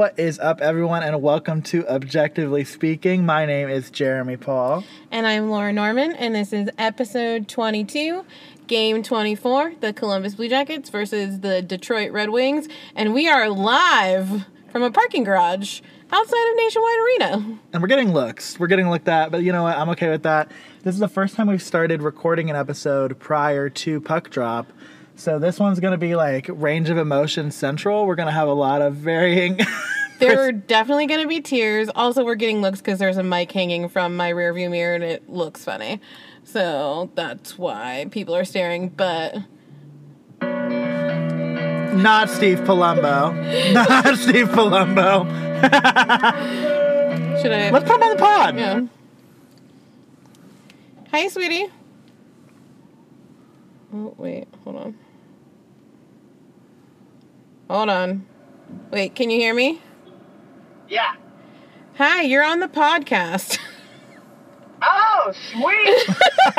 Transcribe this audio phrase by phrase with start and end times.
[0.00, 3.26] What is up, everyone, and welcome to Objectively Speaking.
[3.26, 4.82] My name is Jeremy Paul.
[5.10, 8.24] And I'm Laura Norman, and this is episode 22,
[8.66, 12.66] game 24, the Columbus Blue Jackets versus the Detroit Red Wings.
[12.96, 17.58] And we are live from a parking garage outside of Nationwide Arena.
[17.74, 18.58] And we're getting looks.
[18.58, 19.76] We're getting looked at, but you know what?
[19.76, 20.50] I'm okay with that.
[20.82, 24.72] This is the first time we've started recording an episode prior to puck drop.
[25.20, 28.06] So this one's going to be like range of emotion central.
[28.06, 29.60] We're going to have a lot of varying.
[30.18, 31.88] There are definitely going to be tears.
[31.94, 35.30] Also, we're getting looks because there's a mic hanging from my rearview mirror and it
[35.30, 35.98] looks funny.
[36.44, 38.90] So that's why people are staring.
[38.90, 39.36] But
[40.42, 43.72] Not Steve Palumbo.
[43.72, 45.24] Not Steve Palumbo.
[47.40, 47.70] should I?
[47.70, 48.56] Let's put him on the pod.
[48.58, 48.86] Yeah.
[51.12, 51.68] Hi, sweetie.
[53.94, 54.48] Oh, wait.
[54.64, 54.98] Hold on.
[57.70, 58.26] Hold on.
[58.90, 59.80] Wait, can you hear me?
[60.88, 61.14] Yeah.
[61.98, 63.58] Hi, you're on the podcast.
[64.82, 66.08] Oh, sweet.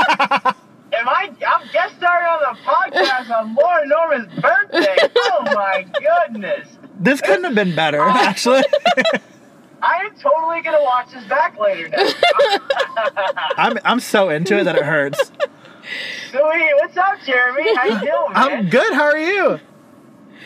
[0.94, 1.32] Am I?
[1.48, 4.96] I'm guest starring on the podcast on Laura Norman's birthday.
[5.16, 6.68] Oh my goodness.
[7.00, 8.12] This couldn't have been better, oh.
[8.12, 8.62] actually.
[9.82, 12.12] I am totally gonna watch this back later now.
[13.58, 15.32] I'm I'm so into it that it hurts.
[16.30, 16.72] Sweet.
[16.76, 17.76] What's up, Jeremy?
[17.76, 18.36] How you doing, man?
[18.36, 18.94] I'm good.
[18.94, 19.60] How are you?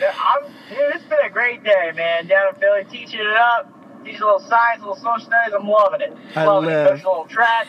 [0.02, 2.26] I'm, dude, it's been a great day, man.
[2.26, 3.72] Down in Philly, teaching it up.
[4.04, 5.54] Teaching a little science, a little social studies.
[5.58, 6.16] I'm loving it.
[6.34, 6.86] I loving live.
[6.86, 6.90] it.
[6.90, 7.68] Coaching a little track.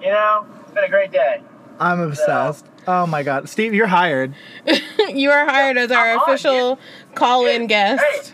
[0.00, 1.42] You know, it's been a great day.
[1.80, 2.66] I'm obsessed.
[2.86, 4.34] Oh my god, Steve, you're hired.
[5.08, 6.78] you are hired as our I'm on, official
[7.14, 8.32] call-in guest.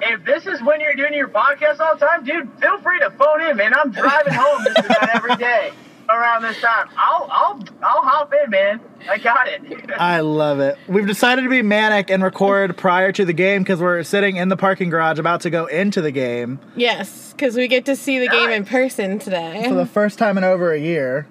[0.00, 2.98] Hey, if this is when you're doing your podcast all the time, dude, feel free
[3.00, 3.72] to phone in, man.
[3.74, 5.72] I'm driving home just about every day
[6.08, 6.88] around this time.
[6.96, 8.80] I'll I'll I'll hop in, man.
[9.08, 9.62] I got it.
[9.98, 10.76] I love it.
[10.88, 14.48] We've decided to be manic and record prior to the game because we're sitting in
[14.48, 18.18] the parking garage about to go into the game Yes, because we get to see
[18.18, 19.64] the game in person today.
[19.68, 21.26] for the first time in over a year.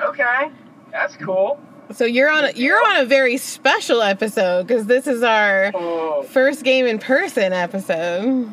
[0.00, 0.50] okay,
[0.92, 1.60] that's cool.
[1.92, 6.22] So you're on a, you're on a very special episode because this is our Oh,
[6.22, 8.48] first game in person episode.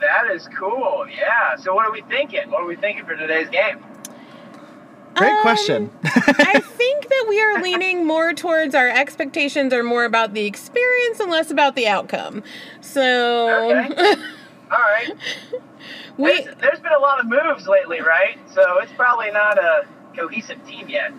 [0.00, 1.06] that is cool.
[1.10, 1.56] Yeah.
[1.56, 2.50] So what are we thinking?
[2.50, 3.84] What are we thinking for today's game?
[5.14, 5.90] Great Um, question.
[6.04, 11.20] I think that we are leaning more towards our expectations are more about the experience
[11.20, 12.42] and less about the outcome.
[12.80, 14.14] So Okay.
[14.72, 15.10] All right.
[16.16, 18.38] we There's, there's been a lot of moves lately, right?
[18.54, 19.84] So it's probably not a
[20.16, 21.12] cohesive team yet.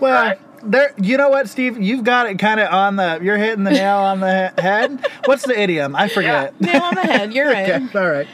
[0.00, 0.38] well, right.
[0.62, 0.92] there.
[1.00, 1.80] You know what, Steve?
[1.80, 3.20] You've got it kind of on the.
[3.22, 5.06] You're hitting the nail on the head.
[5.24, 5.96] What's the idiom?
[5.96, 6.58] I forget.
[6.60, 7.32] nail on the head.
[7.32, 7.70] You're right.
[7.70, 8.28] okay, all right.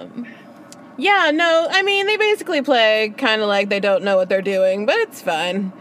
[0.00, 0.26] Um,
[1.00, 4.42] yeah, no, I mean they basically play kind of like they don't know what they're
[4.42, 5.72] doing, but it's fine.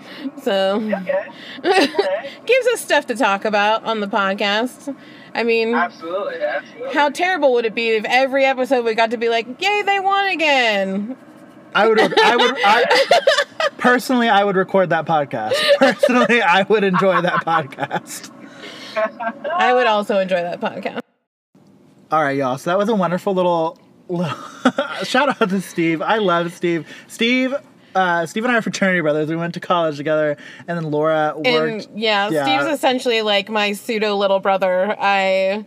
[0.43, 1.27] So Okay.
[1.65, 2.29] Okay.
[2.45, 4.95] gives us stuff to talk about on the podcast.
[5.35, 6.41] I mean, Absolutely.
[6.41, 6.93] Absolutely.
[6.93, 9.99] how terrible would it be if every episode we got to be like, "Yay, they
[9.99, 11.15] won again"?
[11.75, 11.99] I would.
[11.99, 12.55] I would.
[12.65, 12.85] I,
[13.77, 15.53] personally, I would record that podcast.
[15.77, 18.31] Personally, I would enjoy that podcast.
[19.53, 21.01] I would also enjoy that podcast.
[22.11, 22.57] All right, y'all.
[22.57, 23.88] So that was a wonderful little, little
[25.03, 26.01] shout out to Steve.
[26.01, 26.87] I love Steve.
[27.07, 27.53] Steve,
[27.95, 29.29] uh, Steve and I are fraternity brothers.
[29.29, 30.37] We went to college together,
[30.67, 31.47] and then Laura worked.
[31.47, 32.43] And yeah, Yeah.
[32.43, 34.95] Steve's essentially like my pseudo little brother.
[34.99, 35.65] I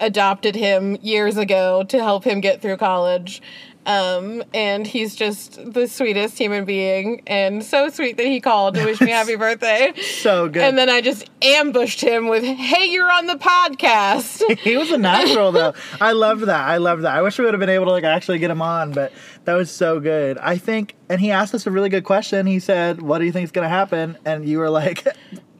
[0.00, 3.42] adopted him years ago to help him get through college.
[3.86, 8.84] Um, and he's just the sweetest human being and so sweet that he called to
[8.86, 9.92] wish me happy birthday.
[10.00, 10.62] so good.
[10.62, 14.58] And then I just ambushed him with, Hey, you're on the podcast.
[14.60, 15.74] he was a natural though.
[16.00, 16.66] I loved that.
[16.66, 17.14] I loved that.
[17.14, 19.12] I wish we would have been able to like actually get him on, but
[19.44, 20.38] that was so good.
[20.38, 22.46] I think, and he asked us a really good question.
[22.46, 25.06] He said, "What do you think is going to happen?" And you were like,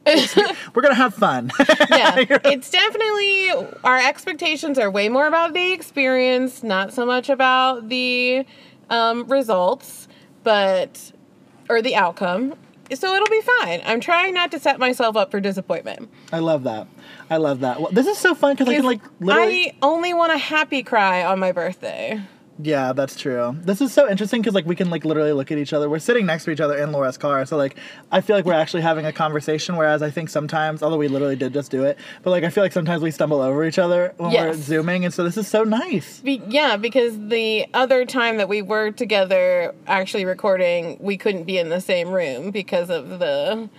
[0.73, 3.51] "We're to have fun." yeah, it's definitely
[3.83, 8.45] our expectations are way more about the experience, not so much about the
[8.89, 10.07] um, results,
[10.43, 11.11] but
[11.69, 12.55] or the outcome.
[12.93, 13.81] So it'll be fine.
[13.83, 16.09] I'm trying not to set myself up for disappointment.
[16.31, 16.87] I love that.
[17.31, 17.81] I love that.
[17.81, 19.71] Well, this is so fun because I can like literally.
[19.71, 22.21] I only want a happy cry on my birthday.
[22.61, 23.57] Yeah, that's true.
[23.63, 25.89] This is so interesting because like we can like literally look at each other.
[25.89, 27.75] We're sitting next to each other in Laura's car, so like
[28.11, 29.75] I feel like we're actually having a conversation.
[29.75, 32.63] Whereas I think sometimes, although we literally did just do it, but like I feel
[32.63, 35.63] like sometimes we stumble over each other when we're zooming, and so this is so
[35.63, 36.21] nice.
[36.21, 41.57] Be- yeah, because the other time that we were together actually recording, we couldn't be
[41.57, 43.69] in the same room because of the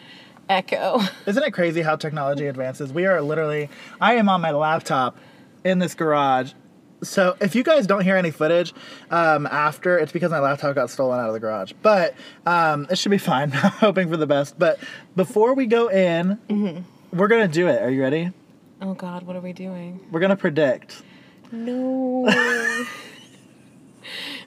[0.51, 1.01] echo.
[1.27, 2.93] Isn't it crazy how technology advances?
[2.93, 3.71] We are literally.
[4.03, 5.17] I am on my laptop
[5.65, 6.53] in this garage.
[7.03, 8.73] So if you guys don't hear any footage
[9.11, 11.73] um, after, it's because my laptop got stolen out of the garage.
[11.83, 12.15] But
[12.47, 13.51] um, it should be fine.
[13.53, 14.59] Hoping for the best.
[14.59, 14.79] But
[15.15, 17.83] before we go in, we're gonna do it.
[17.83, 18.33] Are you ready?
[18.81, 20.01] Oh God, what are we doing?
[20.11, 21.03] We're gonna predict
[21.53, 22.27] No.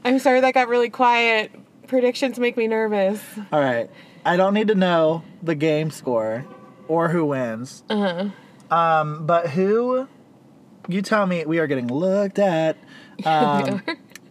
[0.06, 1.52] I'm sorry that got really quiet.
[1.88, 3.22] Predictions make me nervous.
[3.52, 3.90] All right.
[4.26, 6.46] I don't need to know the game score
[6.88, 7.84] or who wins.
[7.90, 8.30] Uh
[8.70, 8.76] huh.
[8.76, 10.08] Um, but who?
[10.88, 11.46] You tell me.
[11.46, 12.78] We are getting looked at.
[13.26, 13.82] Um,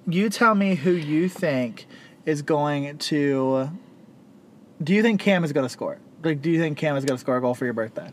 [0.08, 1.86] you tell me who you think
[2.24, 3.68] is going to.
[4.82, 5.98] Do you think Cam is going to score?
[6.22, 8.10] Like, do you think Cam is going to score a goal for your birthday?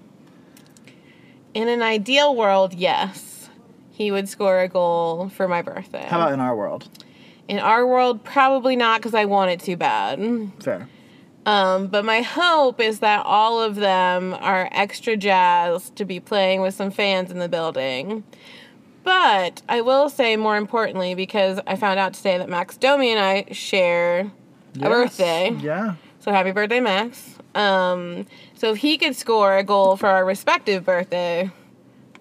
[1.54, 3.50] In an ideal world, yes,
[3.90, 6.06] he would score a goal for my birthday.
[6.06, 6.90] How about in our world?
[7.48, 10.20] In our world, probably not because I want it too bad.
[10.62, 10.90] Fair.
[11.46, 16.62] Um, but my hope is that all of them are extra jazzed to be playing
[16.62, 18.24] with some fans in the building.
[19.04, 23.20] But I will say, more importantly, because I found out today that Max Domi and
[23.20, 24.32] I share
[24.82, 25.52] a birthday.
[25.62, 25.96] Yeah.
[26.20, 27.38] So happy birthday, Max.
[27.54, 28.26] Um,
[28.56, 31.52] so if he could score a goal for our respective birthday,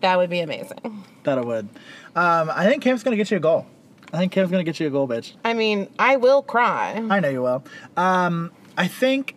[0.03, 1.05] that would be amazing.
[1.23, 1.71] That it would.
[2.15, 3.67] Um, I think Cam's going to get you a goal.
[4.13, 5.33] I think Cam's going to get you a goal, bitch.
[5.43, 7.03] I mean, I will cry.
[7.11, 7.65] I know you will.
[7.97, 9.35] Um, I think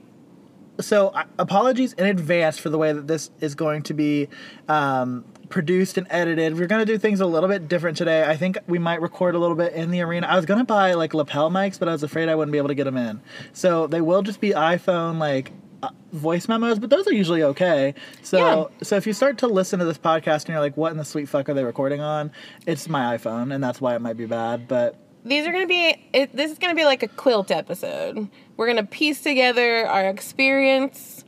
[0.79, 1.09] so.
[1.09, 4.27] uh, Apologies in advance for the way that this is going to be
[4.67, 6.57] um, produced and edited.
[6.57, 8.23] We're going to do things a little bit different today.
[8.23, 10.27] I think we might record a little bit in the arena.
[10.27, 12.57] I was going to buy like lapel mics, but I was afraid I wouldn't be
[12.57, 13.21] able to get them in.
[13.53, 15.51] So they will just be iPhone like.
[15.83, 17.93] Uh, voice memos, but those are usually okay.
[18.23, 20.97] So, so if you start to listen to this podcast and you're like, "What in
[20.97, 22.31] the sweet fuck are they recording on?"
[22.65, 24.67] It's my iPhone, and that's why it might be bad.
[24.67, 24.95] But
[25.27, 28.29] These are going to be, it, this is going to be like a quilt episode.
[28.55, 31.25] We're going to piece together our experience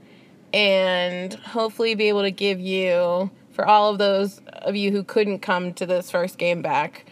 [0.53, 5.39] and hopefully be able to give you, for all of those of you who couldn't
[5.39, 7.05] come to this first game back,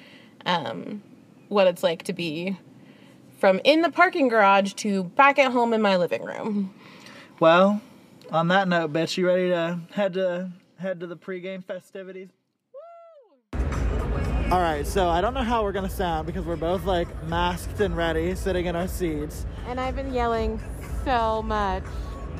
[0.45, 1.03] um,
[1.49, 2.57] what it's like to be
[3.37, 6.73] from in the parking garage to back at home in my living room.
[7.39, 7.81] Well,
[8.31, 12.29] on that note, bitch, you ready to head to head to the pregame festivities?
[14.49, 17.81] All right, so I don't know how we're gonna sound because we're both like masked
[17.81, 19.45] and ready, sitting in our seats.
[19.67, 20.57] And I've been yelling
[21.03, 21.83] so much.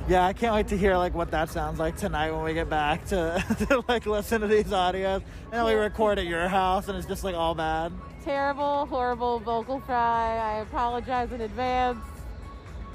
[0.08, 2.70] Yeah, I can't wait to hear like what that sounds like tonight when we get
[2.70, 5.16] back to, to like listen to these audios.
[5.18, 7.92] And then we record at your house, and it's just like all bad.
[8.24, 10.38] terrible, horrible vocal fry.
[10.38, 12.00] I apologize in advance.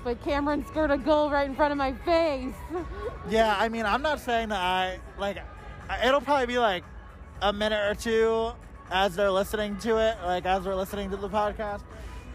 [0.04, 2.54] But Cameron scored a goal right in front of my face.
[3.28, 5.36] Yeah, I mean, I'm not saying that I like.
[6.04, 6.82] It'll probably be like
[7.40, 8.52] a minute or two
[8.92, 11.82] as they're listening to it, like as we're listening to the podcast.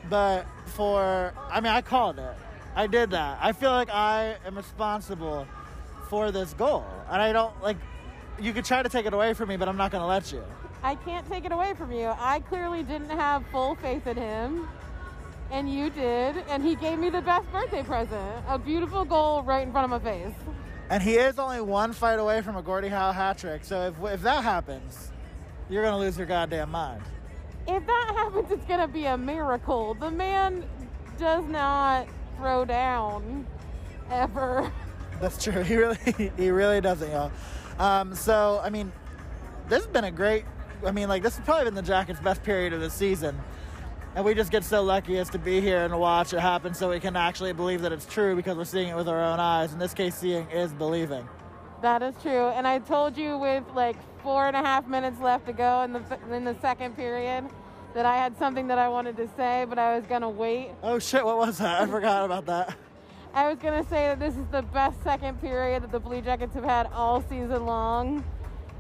[0.10, 2.36] But for, I mean, I called it.
[2.76, 3.40] I did that.
[3.42, 5.48] I feel like I am responsible
[6.10, 7.78] for this goal, and I don't like.
[8.40, 10.32] You could try to take it away from me, but I'm not going to let
[10.32, 10.44] you.
[10.84, 12.14] I can't take it away from you.
[12.20, 14.68] I clearly didn't have full faith in him.
[15.50, 16.38] And you did.
[16.50, 20.04] And he gave me the best birthday present a beautiful goal right in front of
[20.04, 20.34] my face.
[20.90, 23.66] And he is only one fight away from a Gordie Howe hat trick.
[23.66, 25.12] So if if that happens,
[25.70, 27.02] you're going to lose your goddamn mind.
[27.68, 29.94] If that happens, it's going to be a miracle.
[29.94, 30.64] The man
[31.18, 33.46] does not throw down
[34.10, 34.72] ever.
[35.22, 35.64] That's true.
[35.64, 35.98] He really,
[36.38, 37.32] he really doesn't, y'all.
[37.80, 38.92] Um, so, I mean,
[39.68, 40.46] this has been a great.
[40.86, 43.36] I mean, like this has probably been the Jackets' best period of the season,
[44.16, 46.92] and we just get so lucky as to be here and watch it happen, so
[46.92, 49.74] we can actually believe that it's true because we're seeing it with our own eyes.
[49.74, 51.28] In this case, seeing is believing.
[51.82, 52.48] That is true.
[52.50, 53.98] And I told you with like
[54.28, 56.02] four and a half minutes left to go in the
[56.34, 57.46] in the second period
[57.94, 60.72] that I had something that I wanted to say, but I was gonna wait.
[60.84, 61.24] Oh shit!
[61.24, 61.84] What was that?
[61.84, 62.76] I forgot about that.
[63.34, 66.54] I was gonna say that this is the best second period that the Blue Jackets
[66.56, 68.22] have had all season long,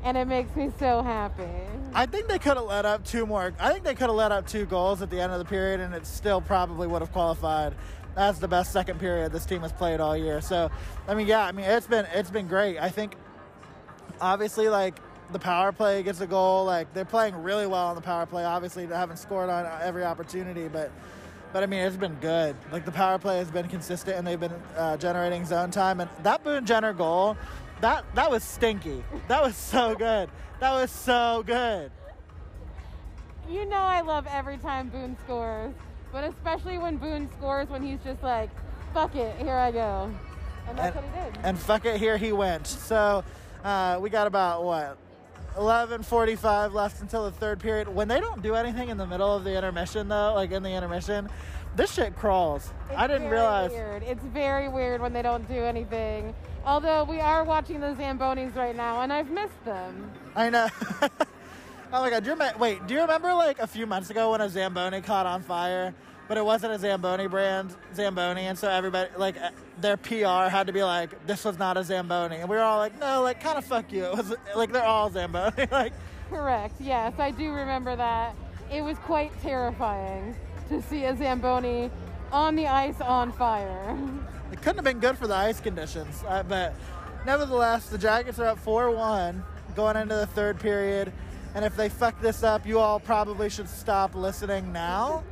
[0.04, 1.48] and it makes me so happy.
[1.94, 3.54] I think they could have let up two more.
[3.58, 5.80] I think they could have let up two goals at the end of the period,
[5.80, 7.74] and it still probably would have qualified
[8.18, 10.42] as the best second period this team has played all year.
[10.42, 10.70] So,
[11.08, 12.80] I mean, yeah, I mean it's been it's been great.
[12.80, 13.16] I think
[14.20, 15.00] obviously like
[15.32, 16.66] the power play gets a goal.
[16.66, 18.44] Like they're playing really well on the power play.
[18.46, 20.92] Obviously, they haven't scored on every opportunity, but
[21.54, 22.56] but I mean it's been good.
[22.72, 26.00] Like the power play has been consistent, and they've been uh, generating zone time.
[26.00, 27.38] And that Boone Jenner goal,
[27.82, 29.04] that that was stinky.
[29.28, 30.30] That was so good.
[30.60, 31.92] That was so good.
[33.50, 35.74] You know I love every time Boone scores,
[36.12, 38.50] but especially when Boone scores when he's just like,
[38.94, 40.12] "Fuck it, here I go,"
[40.68, 41.46] and that's and, what he did.
[41.46, 42.68] and fuck it, here he went.
[42.68, 43.24] So
[43.64, 44.98] uh, we got about what
[45.56, 47.88] 11:45 left until the third period.
[47.88, 50.72] When they don't do anything in the middle of the intermission, though, like in the
[50.72, 51.30] intermission,
[51.76, 52.72] this shit crawls.
[52.90, 53.72] It's I didn't realize.
[53.72, 54.04] Weird.
[54.04, 56.34] It's very weird when they don't do anything.
[56.66, 60.12] Although we are watching the Zambonis right now, and I've missed them.
[60.36, 60.68] I know.
[61.02, 61.10] oh
[61.92, 62.24] my god!
[62.24, 62.86] Do you remember, wait?
[62.88, 65.94] Do you remember like a few months ago when a Zamboni caught on fire?
[66.28, 70.68] But it wasn't a Zamboni brand Zamboni, and so everybody like uh, their PR had
[70.68, 73.42] to be like, "This was not a Zamboni," and we were all like, "No, like
[73.42, 75.68] kind of fuck you." It was like they're all Zamboni.
[75.72, 75.94] like
[76.30, 76.76] Correct.
[76.80, 78.36] Yes, I do remember that.
[78.72, 80.36] It was quite terrifying
[80.68, 81.90] to see a Zamboni
[82.32, 83.98] on the ice on fire.
[84.50, 86.74] It couldn't have been good for the ice conditions, uh, but
[87.26, 89.44] nevertheless, the Jackets are up 4 1
[89.76, 91.12] going into the third period.
[91.54, 95.24] And if they fuck this up, you all probably should stop listening now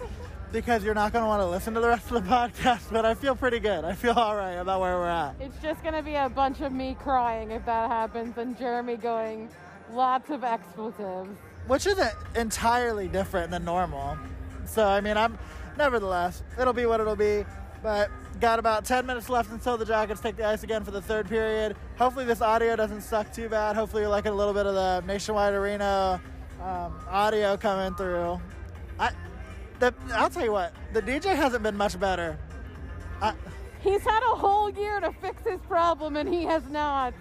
[0.56, 2.92] because you're not going to want to listen to the rest of the podcast.
[2.92, 3.84] But I feel pretty good.
[3.84, 5.36] I feel all right about where we're at.
[5.40, 8.96] It's just going to be a bunch of me crying if that happens and Jeremy
[8.96, 9.50] going
[9.92, 11.38] lots of expletives.
[11.68, 14.18] Which isn't entirely different than normal.
[14.66, 15.38] So, I mean, I'm
[15.78, 17.44] nevertheless, it'll be what it'll be.
[17.84, 18.10] But
[18.40, 21.28] got about 10 minutes left until the Jackets take the ice again for the third
[21.28, 21.76] period.
[21.98, 23.76] Hopefully, this audio doesn't suck too bad.
[23.76, 26.22] Hopefully, you're liking a little bit of the Nationwide Arena
[26.62, 28.40] um, audio coming through.
[28.98, 29.12] I,
[29.80, 32.38] the, I'll tell you what, the DJ hasn't been much better.
[33.22, 33.34] I,
[33.82, 37.14] He's had a whole year to fix his problem, and he has not.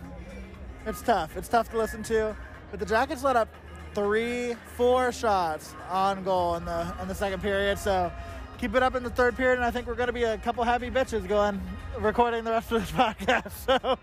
[0.86, 1.36] it's tough.
[1.36, 2.34] It's tough to listen to.
[2.70, 3.48] But the Jackets let up
[3.94, 7.78] three, four shots on goal in the in the second period.
[7.78, 8.10] So
[8.58, 10.38] keep it up in the third period, and I think we're going to be a
[10.38, 11.60] couple happy bitches going
[11.98, 13.52] recording the rest of this podcast.
[13.66, 13.98] So,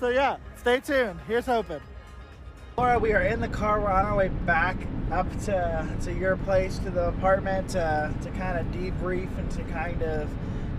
[0.00, 1.20] so yeah, stay tuned.
[1.28, 1.80] Here's hoping.
[2.78, 3.80] Laura, we are in the car.
[3.80, 4.78] We're on our way back
[5.10, 10.02] up to to your place, to the apartment, to kind of debrief and to kind
[10.02, 10.30] of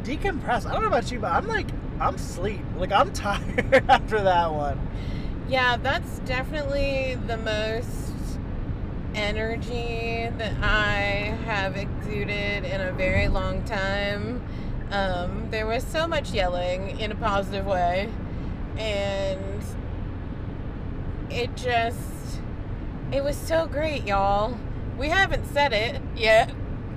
[0.03, 0.65] decompress.
[0.65, 1.67] I don't know about you, but I'm like
[1.99, 2.61] I'm sleep.
[2.77, 4.79] Like I'm tired after that one.
[5.47, 8.39] Yeah, that's definitely the most
[9.13, 14.43] energy that I have exuded in a very long time.
[14.89, 18.09] Um, there was so much yelling in a positive way,
[18.77, 19.52] and
[21.33, 21.99] it just,
[23.11, 24.57] it was so great, y'all.
[24.97, 26.53] We haven't said it yet.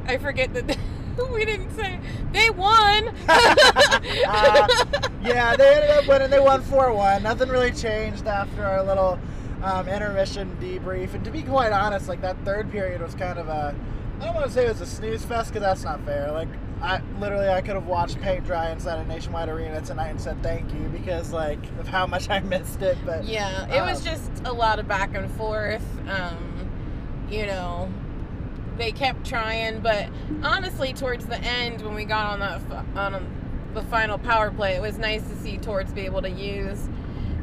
[0.07, 0.79] I forget that
[1.33, 1.99] we didn't say
[2.33, 3.09] they won.
[3.29, 3.55] Uh,
[5.23, 6.31] yeah, they ended up winning.
[6.31, 7.23] They won 4 1.
[7.23, 9.19] Nothing really changed after our little
[9.63, 11.15] um, intermission debrief.
[11.15, 13.75] And to be quite honest, like that third period was kind of a.
[14.21, 16.31] I don't want to say it was a snooze fest because that's not fair.
[16.33, 16.49] Like,
[16.83, 20.43] I literally I could have watched paint dry inside a Nationwide Arena tonight and said
[20.43, 22.99] thank you because like of how much I missed it.
[23.05, 25.85] But Yeah, it was um, just a lot of back and forth.
[26.09, 26.71] Um,
[27.31, 27.91] you know,
[28.77, 30.09] they kept trying, but
[30.43, 32.61] honestly, towards the end, when we got on that
[32.97, 33.27] on
[33.75, 36.89] the final power play, it was nice to see Torts be able to use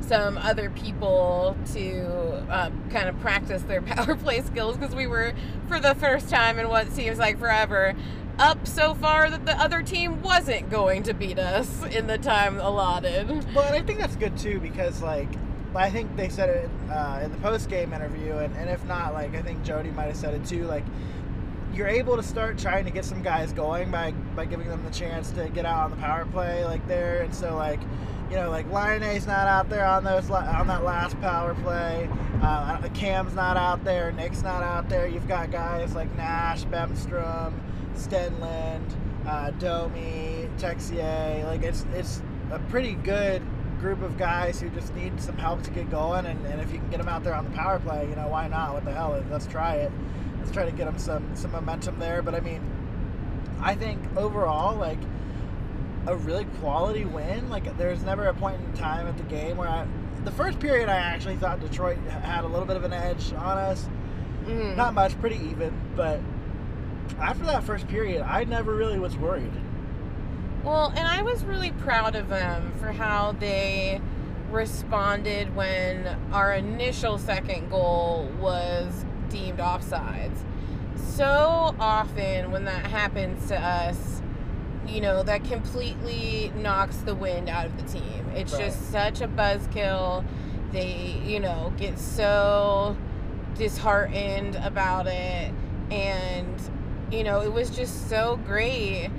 [0.01, 5.33] some other people to uh, kind of practice their power play skills because we were,
[5.67, 7.95] for the first time in what seems like forever,
[8.39, 12.59] up so far that the other team wasn't going to beat us in the time
[12.59, 13.27] allotted.
[13.53, 15.29] Well, and I think that's good too because like
[15.75, 19.13] I think they said it uh, in the post game interview, and, and if not,
[19.13, 20.65] like I think Jody might have said it too.
[20.65, 20.83] Like
[21.73, 24.91] you're able to start trying to get some guys going by by giving them the
[24.91, 27.79] chance to get out on the power play like there, and so like.
[28.31, 32.09] You know, like Laine's not out there on those on that last power play.
[32.41, 34.11] Uh, Cam's not out there.
[34.11, 35.07] Nick's not out there.
[35.07, 37.53] You've got guys like Nash, Bemstrom,
[37.95, 38.83] Stenlund,
[39.25, 41.45] uh, Domi, Texier.
[41.45, 42.21] Like it's it's
[42.51, 43.41] a pretty good
[43.79, 46.25] group of guys who just need some help to get going.
[46.25, 48.27] And, and if you can get them out there on the power play, you know
[48.27, 48.73] why not?
[48.73, 49.21] What the hell?
[49.29, 49.91] Let's try it.
[50.39, 52.21] Let's try to get them some some momentum there.
[52.21, 52.61] But I mean,
[53.61, 54.99] I think overall, like
[56.07, 57.49] a really quality win.
[57.49, 59.87] Like there's never a point in time at the game where I.
[60.23, 63.57] The first period, I actually thought Detroit had a little bit of an edge on
[63.57, 63.89] us.
[64.45, 64.77] Mm.
[64.77, 66.21] Not much, pretty even, but
[67.19, 69.51] after that first period, I never really was worried.
[70.63, 74.01] Well, and I was really proud of them for how they
[74.49, 80.37] responded when our initial second goal was deemed offsides.
[80.95, 84.21] So often when that happens to us,
[84.87, 88.25] you know, that completely knocks the wind out of the team.
[88.35, 88.65] It's Right.
[88.65, 90.23] just such a buzzkill.
[90.71, 92.95] They, you know, get so
[93.55, 95.53] disheartened about it.
[95.91, 96.55] And,
[97.13, 99.09] you know, it was just so great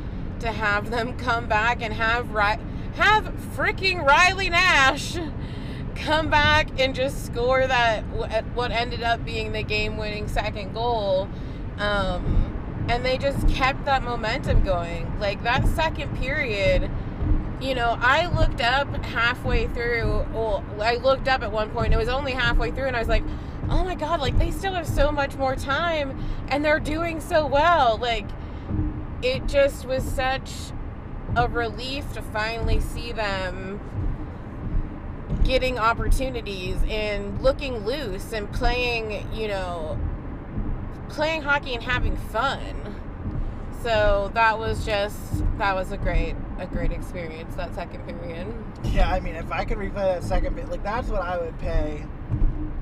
[0.40, 2.58] to have them come back and have Ri-
[2.96, 3.24] have
[3.56, 5.16] freaking Riley Nash
[5.94, 11.28] come back and just score that what ended up being the game-winning second goal.
[11.78, 15.18] Um, and they just kept that momentum going.
[15.18, 16.90] Like that second period,
[17.60, 20.26] you know, I looked up halfway through.
[20.34, 21.94] Well, I looked up at one point.
[21.94, 23.24] It was only halfway through, and I was like,
[23.70, 24.20] "Oh my god!
[24.20, 26.18] Like they still have so much more time,
[26.48, 28.26] and they're doing so well." Like
[29.22, 30.50] it just was such
[31.36, 33.80] a relief to finally see them
[35.44, 39.98] getting opportunities and looking loose and playing, you know,
[41.08, 42.94] playing hockey and having fun.
[43.82, 45.18] So that was just
[45.58, 48.46] that was a great a great experience that second period.
[48.84, 51.58] Yeah, I mean, if I could replay that second bit, like that's what I would
[51.58, 52.06] pay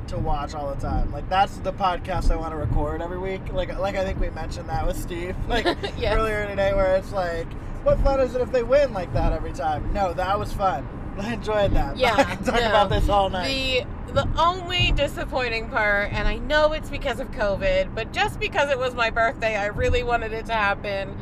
[0.08, 1.12] to watch all the time.
[1.12, 3.52] Like that's the podcast I want to record every week.
[3.52, 5.64] Like like I think we mentioned that with Steve like
[5.98, 6.16] Yes.
[6.16, 7.50] earlier today, where it's like,
[7.84, 9.92] what fun is it if they win like that every time?
[9.92, 10.86] No, that was fun.
[11.18, 11.96] I enjoyed that.
[11.98, 12.68] Yeah, I can talk no.
[12.68, 13.46] about this all night.
[13.46, 18.70] The the only disappointing part, and I know it's because of COVID, but just because
[18.70, 21.16] it was my birthday, I really wanted it to happen.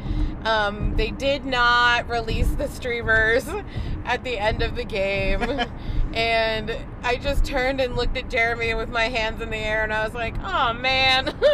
[0.44, 3.46] Um, they did not release the streamers
[4.04, 5.40] at the end of the game.
[6.14, 9.92] And I just turned and looked at Jeremy with my hands in the air, and
[9.92, 11.34] I was like, oh man.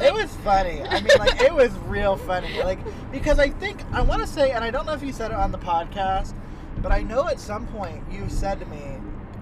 [0.00, 0.80] It was funny.
[0.82, 2.62] I mean, like it was real funny.
[2.62, 2.78] Like
[3.10, 5.36] because I think I want to say, and I don't know if you said it
[5.36, 6.34] on the podcast,
[6.80, 8.98] but I know at some point you said to me,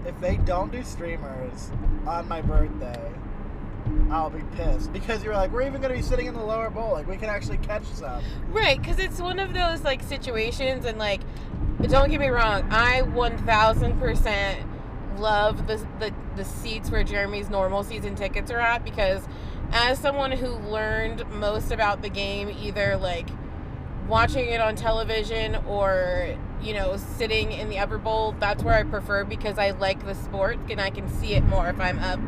[0.06, 1.70] if they don't do streamers
[2.06, 3.12] on my birthday,
[4.10, 6.70] I'll be pissed because you're like, we're even going to be sitting in the lower
[6.70, 6.92] bowl.
[6.92, 8.22] Like we can actually catch some.
[8.50, 11.20] Right, because it's one of those like situations, and like,
[11.82, 14.66] don't get me wrong, I one thousand percent
[15.18, 19.26] love the, the the seats where Jeremy's normal season tickets are at because
[19.72, 23.28] as someone who learned most about the game either like
[24.08, 28.82] watching it on television or you know sitting in the upper bowl that's where i
[28.84, 32.20] prefer because i like the sport and i can see it more if i'm up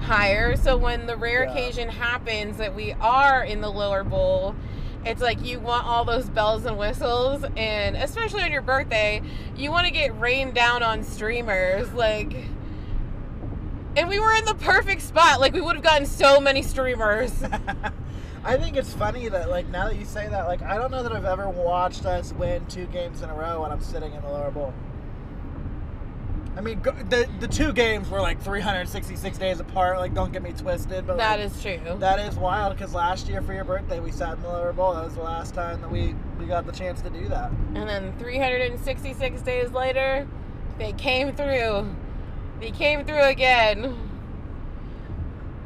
[0.00, 0.56] higher.
[0.56, 1.50] So when the rare Yeah.
[1.52, 4.54] occasion happens that we are in the lower bowl
[5.06, 7.44] it's like you want all those bells and whistles.
[7.56, 9.20] And especially on your birthday
[9.56, 11.92] you want to get rained down on streamers.
[11.92, 12.34] Like
[13.96, 15.40] and we were in the perfect spot.
[15.40, 17.32] Like we would have gotten so many streamers.
[18.44, 21.02] I think it's funny that like now that you say that, like I don't know
[21.02, 24.20] that I've ever watched us win two games in a row when I'm sitting in
[24.22, 24.74] the lower bowl.
[26.56, 29.98] I mean, go, the the two games were like 366 days apart.
[29.98, 33.28] Like, don't get me twisted, but that like, is true that is wild because last
[33.28, 34.94] year for your birthday we sat in the lower bowl.
[34.94, 37.50] That was the last time that we we got the chance to do that.
[37.74, 40.28] And then 366 days later,
[40.78, 41.94] they came through.
[42.60, 44.13] They came through again.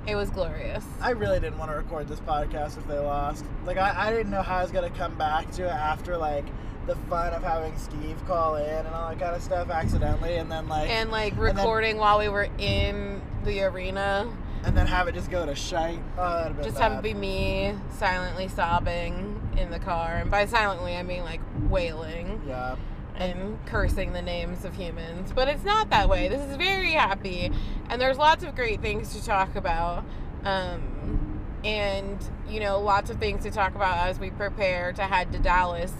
[0.09, 0.85] It was glorious.
[1.03, 3.45] I really didn't want to record this podcast if they lost.
[3.67, 6.47] Like, I, I didn't know how I was gonna come back to it after like
[6.87, 10.51] the fun of having Steve call in and all that kind of stuff accidentally, and
[10.51, 14.27] then like And like then- recording while we were in the arena.
[14.65, 16.01] and then have it just go to shite.
[16.17, 16.91] Oh, that'd have been Just bad.
[16.93, 20.15] have it be me silently sobbing in the car.
[20.17, 22.77] And by silently, I mean like wailing Yeah.
[23.19, 25.33] And cursing the names of humans.
[25.35, 26.29] But it's not that way.
[26.29, 27.51] This is very happy.
[27.91, 30.05] And there's lots of great things to talk about.
[30.45, 35.33] Um, and, you know, lots of things to talk about as we prepare to head
[35.33, 35.93] to Dallas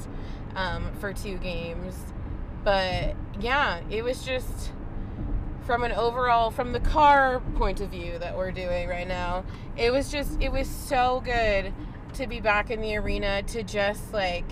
[0.55, 1.97] um, for two games.
[2.63, 4.73] But yeah, it was just
[5.65, 9.45] from an overall from the car point of view that we're doing right now
[9.77, 11.75] it was just it was so good
[12.15, 14.51] to be back in the arena to just like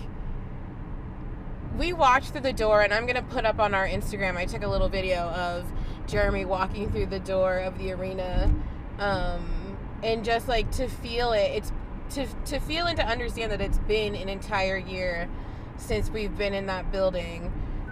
[1.77, 4.63] we walked through the door and i'm gonna put up on our instagram i took
[4.63, 5.65] a little video of
[6.07, 8.53] jeremy walking through the door of the arena
[8.99, 11.71] um, and just like to feel it it's
[12.09, 15.29] to, to feel and to understand that it's been an entire year
[15.77, 17.51] since we've been in that building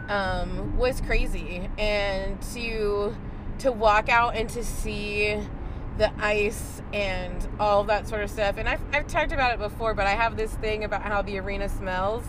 [0.10, 1.70] um, was crazy.
[1.78, 3.16] And to
[3.60, 5.40] to walk out and to see
[5.98, 9.94] the ice and all that sort of stuff and I've, I've talked about it before
[9.94, 12.26] but i have this thing about how the arena smells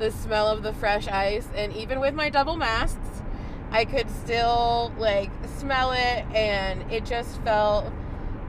[0.00, 3.22] the smell of the fresh ice and even with my double masks
[3.70, 7.90] i could still like smell it and it just felt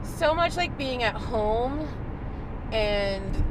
[0.04, 1.88] so much like being at home
[2.72, 3.44] and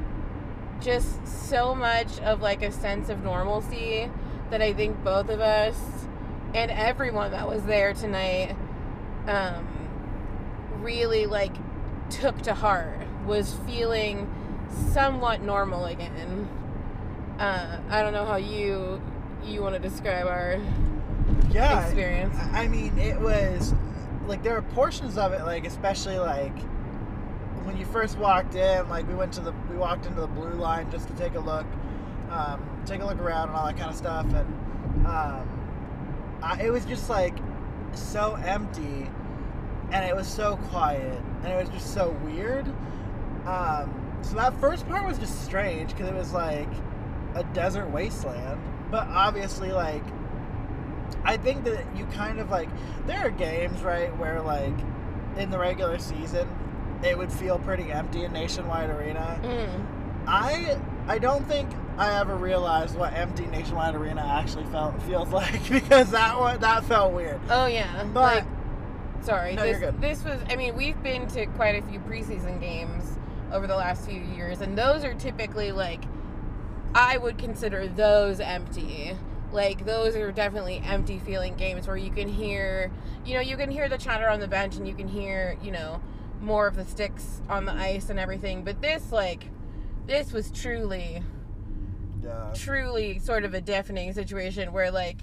[0.81, 4.09] just so much of like a sense of normalcy
[4.49, 5.77] that I think both of us
[6.53, 8.55] and everyone that was there tonight
[9.27, 9.67] um,
[10.81, 11.55] really like
[12.09, 14.29] took to heart was feeling
[14.93, 16.49] somewhat normal again.
[17.41, 19.01] Uh, I don't know how you
[19.43, 20.61] you want to describe our
[21.49, 22.35] yeah experience.
[22.37, 23.73] I I mean, it was
[24.27, 26.55] like there were portions of it, like especially like
[27.63, 28.87] when you first walked in.
[28.89, 31.39] Like we went to the we walked into the blue line just to take a
[31.39, 31.65] look,
[32.29, 36.69] um, take a look around and all that kind of stuff, and um, I, it
[36.69, 37.35] was just like
[37.93, 39.09] so empty,
[39.91, 42.67] and it was so quiet, and it was just so weird.
[43.47, 46.69] Um, so that first part was just strange because it was like
[47.35, 48.59] a desert wasteland,
[48.91, 50.03] but obviously like
[51.23, 52.69] I think that you kind of like
[53.07, 54.73] there are games right where like
[55.37, 56.47] in the regular season
[57.03, 59.39] it would feel pretty empty in Nationwide Arena.
[59.43, 59.85] Mm.
[60.27, 65.67] I I don't think I ever realized what empty Nationwide Arena actually felt feels like
[65.69, 67.39] because that one that felt weird.
[67.49, 68.45] Oh yeah, But like
[69.21, 70.01] sorry, No, this you're good.
[70.01, 70.39] this was.
[70.49, 73.17] I mean, we've been to quite a few preseason games
[73.51, 76.03] over the last few years, and those are typically like
[76.93, 79.15] I would consider those empty.
[79.51, 82.89] like those are definitely empty feeling games where you can hear,
[83.25, 85.71] you know, you can hear the chatter on the bench and you can hear, you
[85.71, 86.01] know,
[86.41, 88.63] more of the sticks on the ice and everything.
[88.63, 89.43] But this, like,
[90.07, 91.21] this was truly,
[92.23, 92.53] Yeah.
[92.55, 95.17] truly sort of a deafening situation where, like,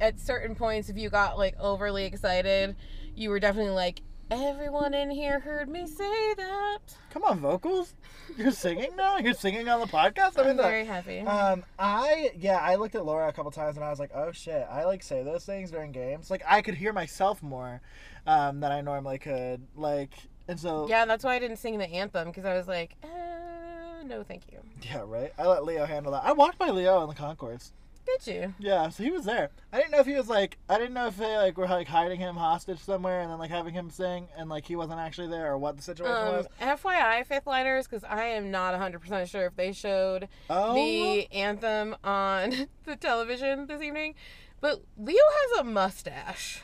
[0.00, 2.76] at certain points, if you got like overly excited,
[3.16, 4.02] you were definitely like,
[4.42, 6.78] everyone in here heard me say that.
[7.10, 7.94] Come on, vocals.
[8.36, 9.18] You're singing now.
[9.18, 10.38] You're singing on the podcast.
[10.38, 11.20] I I'm mean, very happy.
[11.20, 14.32] um, I yeah, I looked at Laura a couple times and I was like, oh
[14.32, 16.30] shit, I like say those things during games.
[16.30, 17.80] Like I could hear myself more
[18.26, 19.62] um, than I normally could.
[19.76, 20.10] Like,
[20.48, 24.02] and so yeah, that's why I didn't sing the anthem because I was like, uh,
[24.04, 24.58] no, thank you.
[24.82, 25.32] yeah, right.
[25.38, 26.24] I let Leo handle that.
[26.24, 27.72] I walked by Leo in the concourse.
[28.06, 28.54] Did you?
[28.58, 29.50] Yeah, so he was there.
[29.72, 31.88] I didn't know if he was like I didn't know if they like were like
[31.88, 35.28] hiding him hostage somewhere and then like having him sing and like he wasn't actually
[35.28, 36.46] there or what the situation Um, was.
[36.60, 40.74] FYI, fifth liners, because I am not 100% sure if they showed Oh.
[40.74, 44.14] the anthem on the television this evening.
[44.60, 45.16] But Leo
[45.52, 46.60] has a mustache.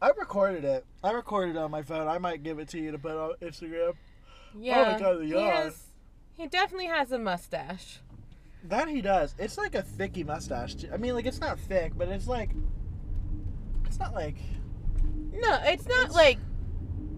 [0.00, 0.84] I recorded it.
[1.02, 2.06] I recorded it on my phone.
[2.08, 3.94] I might give it to you to put on Instagram.
[4.58, 4.98] Yeah.
[4.98, 5.86] God, the he, has,
[6.34, 8.00] he definitely has a mustache.
[8.64, 9.34] That he does.
[9.38, 10.76] It's like a thicky mustache.
[10.92, 12.50] I mean, like it's not thick, but it's like
[13.86, 14.36] it's not like
[15.32, 16.38] No, it's not It's- like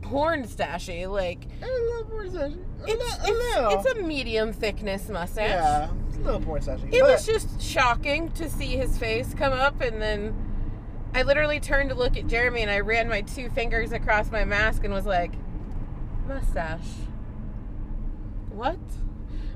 [0.02, 1.10] porn stashy.
[1.10, 2.52] Like, a little porn mustache.
[2.86, 3.30] it's, a
[3.72, 5.48] it's, it's a medium thickness mustache.
[5.50, 6.80] yeah, it's a little porn mustache.
[6.92, 10.34] It was just shocking to see his face come up, and then
[11.14, 14.44] I literally turned to look at Jeremy, and I ran my two fingers across my
[14.44, 15.32] mask and was like,
[16.28, 16.86] "Mustache,
[18.50, 18.78] what?"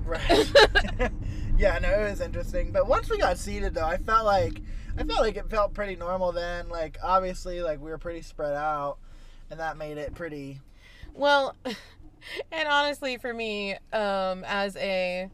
[0.04, 0.20] Right.
[1.58, 2.72] yeah, no, it was interesting.
[2.72, 4.60] But once we got seated, though, I felt like
[4.98, 6.32] I felt like it felt pretty normal.
[6.32, 8.98] Then, like obviously, like we were pretty spread out,
[9.50, 10.60] and that made it pretty.
[11.14, 11.54] Well,
[12.52, 15.30] and honestly, for me, um, as a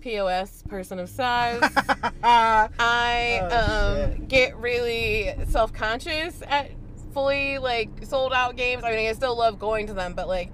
[0.00, 1.60] POS person of size,
[2.22, 6.70] I Oh, um, get really self conscious at
[7.12, 8.84] fully like sold out games.
[8.84, 10.50] I mean, I still love going to them, but like.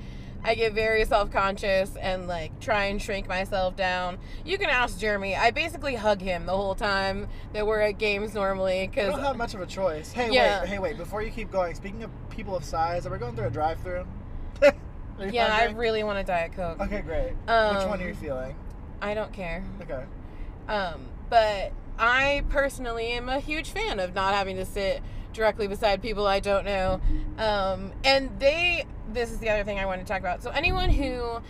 [0.46, 4.18] I get very self conscious and like try and shrink myself down.
[4.44, 5.34] You can ask Jeremy.
[5.34, 9.24] I basically hug him the whole time that we're at games normally I because don't
[9.24, 10.12] have much of a choice.
[10.12, 10.60] Hey, Yeah.
[10.60, 10.96] wait, hey, wait!
[10.98, 14.06] Before you keep going, speaking of people of size, are we going through a drive-through?
[15.30, 16.80] Yeah, I really want a diet coke.
[16.80, 17.30] Okay, great.
[17.30, 18.56] Which Um, one are you feeling?
[19.00, 19.62] I don't care.
[19.82, 20.02] Okay.
[20.66, 25.02] Um, but I personally am a huge fan of not having to sit
[25.34, 27.00] directly beside people I don't know.
[27.38, 30.42] Um, and they, this is the other thing I want to talk about.
[30.42, 31.40] So, anyone who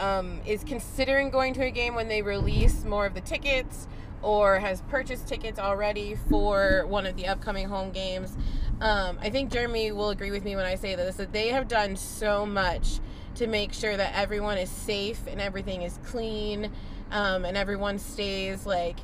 [0.00, 3.86] um, is considering going to a game when they release more of the tickets
[4.22, 8.36] or has purchased tickets already for one of the upcoming home games,
[8.80, 11.68] um, I think Jeremy will agree with me when I say this that they have
[11.68, 12.98] done so much
[13.36, 16.70] to make sure that everyone is safe and everything is clean
[17.10, 18.98] um, and everyone stays like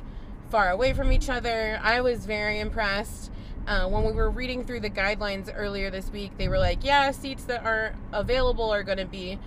[0.49, 1.79] far away from each other.
[1.81, 3.31] I was very impressed.
[3.69, 7.11] Uh, when we were reading through the guidelines earlier this week, they were like, yeah,
[7.11, 9.37] seats that aren't available are going to be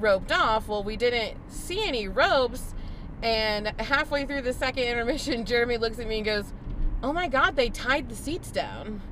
[0.00, 0.66] roped off.
[0.66, 2.74] Well, we didn't see any ropes.
[3.22, 6.54] And halfway through the second intermission, Jeremy looks at me and goes,
[7.02, 9.02] oh my God, they tied the seats down.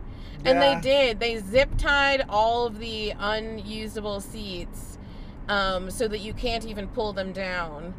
[0.46, 1.20] And they did.
[1.20, 4.98] They zip tied all of the unusable seats
[5.46, 7.92] um, so that you can't even pull them down.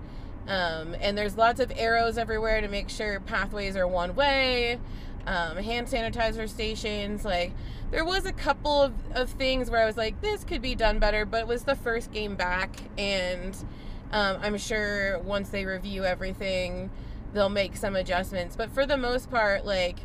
[0.48, 4.80] Um, and there's lots of arrows everywhere to make sure pathways are one way.
[5.28, 7.26] Um, hand sanitizer stations.
[7.26, 7.54] Like,
[7.92, 11.00] there was a couple of, of things where I was like, this could be done
[11.00, 12.76] better, but it was the first game back.
[12.98, 13.56] And
[14.12, 16.92] um, I'm sure once they review everything,
[17.34, 18.56] they'll make some adjustments.
[18.56, 20.00] But for the most part, like,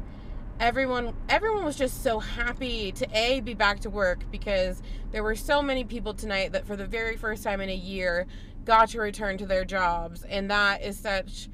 [0.61, 5.35] everyone everyone was just so happy to a be back to work because there were
[5.35, 8.26] so many people tonight that for the very first time in a year
[8.66, 11.48] got to return to their jobs and that is such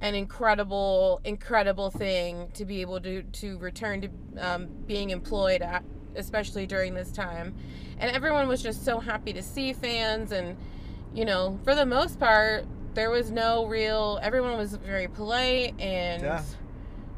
[0.00, 5.82] an incredible incredible thing to be able to to return to um, being employed at,
[6.16, 7.54] especially during this time
[7.98, 10.56] and everyone was just so happy to see fans and
[11.14, 16.22] you know for the most part there was no real everyone was very polite and
[16.22, 16.42] Yeah.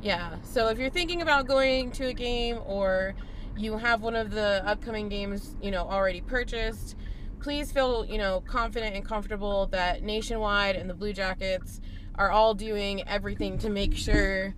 [0.02, 0.36] yeah.
[0.42, 3.14] So if you're thinking about going to a game or
[3.56, 6.94] you have one of the upcoming games, you know, already purchased,
[7.40, 11.80] please feel, you know, confident and comfortable that Nationwide and the Blue Jackets
[12.18, 14.54] are all doing everything to make sure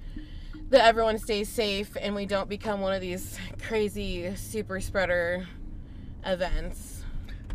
[0.70, 5.46] that everyone stays safe and we don't become one of these crazy super spreader
[6.25, 7.05] events.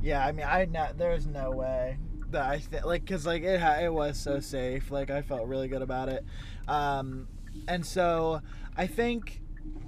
[0.01, 1.97] Yeah, I mean, I no, there's no way
[2.31, 4.91] that I think like because like it it was so safe.
[4.91, 6.23] Like I felt really good about it,
[6.67, 7.27] um,
[7.67, 8.41] and so
[8.77, 9.41] I think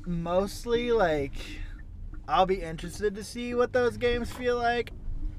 [0.05, 1.33] mostly like
[2.27, 4.91] I'll be interested to see what those games feel like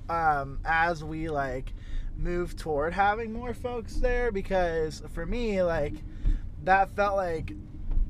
[0.09, 1.73] um, as we like
[2.19, 5.95] move toward having more folks there because for me like
[6.65, 7.53] that felt like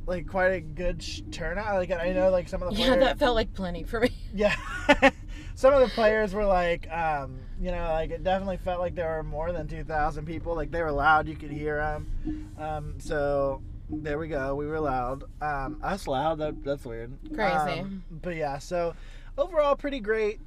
[0.06, 1.74] like quite a good sh- turnout.
[1.74, 3.04] Like I know like some of the Yeah, players.
[3.04, 4.10] that felt like plenty for me.
[4.34, 4.54] Yeah.
[5.54, 9.08] Some of the players were like, um, you know, like it definitely felt like there
[9.16, 10.54] were more than 2,000 people.
[10.54, 12.52] Like they were loud, you could hear them.
[12.56, 14.54] Um, so there we go.
[14.54, 15.24] We were loud.
[15.42, 17.12] Um, us loud, that, that's weird.
[17.34, 17.80] Crazy.
[17.80, 18.94] Um, but yeah, so
[19.36, 20.40] overall, pretty great.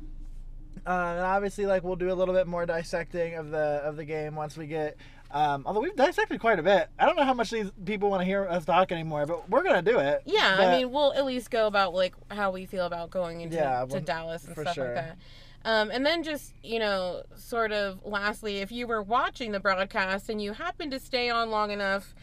[0.85, 4.05] Uh, and obviously, like we'll do a little bit more dissecting of the of the
[4.05, 4.97] game once we get.
[5.29, 8.21] Um, although we've dissected quite a bit, I don't know how much these people want
[8.21, 10.23] to hear us talk anymore, but we're gonna do it.
[10.25, 13.41] Yeah, But- I mean, we'll at least go about like how we feel about going
[13.41, 14.85] into Yeah, to Dallas and stuff sure.
[14.87, 15.17] like that.
[15.63, 20.29] Um, and then just you know, sort of lastly, if you were watching the broadcast
[20.29, 22.13] and you happened to stay on long enough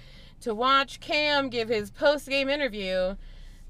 [0.40, 3.14] to watch Cam give his post game interview,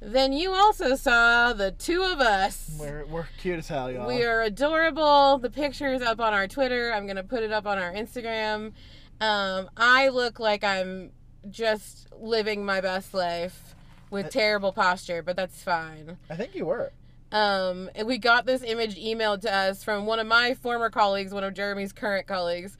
[0.00, 2.76] then you also saw the two of us.
[2.78, 4.06] we're we're cute as hell, y'all.
[4.06, 5.38] We are adorable.
[5.38, 6.92] The picture is up on our Twitter.
[6.92, 8.72] I'm gonna put it up on our Instagram.
[9.20, 11.10] Um, I look like I'm
[11.50, 13.74] just living my best life
[14.10, 16.16] with terrible posture, but that's fine.
[16.30, 16.92] I think you were.
[17.30, 21.34] Um, and we got this image emailed to us from one of my former colleagues,
[21.34, 22.78] one of Jeremy's current colleagues.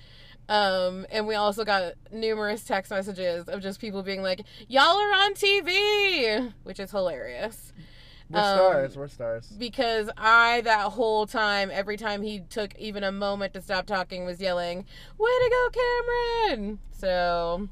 [0.48, 5.12] Um, and we also got numerous text messages of just people being like, "Y'all are
[5.12, 7.72] on TV," which is hilarious
[8.30, 8.96] We're Um, stars.
[8.96, 9.46] We're stars.
[9.48, 14.24] because I that whole time, every time he took even a moment to stop talking,
[14.24, 14.87] was yelling,
[15.18, 15.68] "Way to go,
[16.56, 17.68] Cameron!" So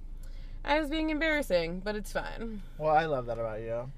[0.65, 2.61] I was being embarrassing, but it's fine.
[2.77, 3.91] Well, I love that about you.